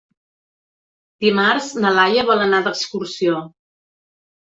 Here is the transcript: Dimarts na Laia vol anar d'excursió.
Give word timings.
Dimarts 1.25 1.67
na 1.83 1.91
Laia 1.97 2.23
vol 2.29 2.41
anar 2.47 2.63
d'excursió. 2.69 3.37